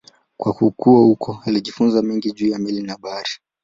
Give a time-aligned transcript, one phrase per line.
[0.37, 3.29] Kwa kukua huko alijifunza mengi juu ya meli na bahari.